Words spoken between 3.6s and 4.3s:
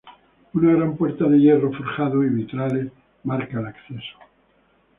acceso.